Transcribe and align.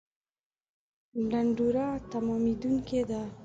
ډنډوره 1.31 1.87
تمامېدونکې 2.11 2.99
ده 3.09 3.21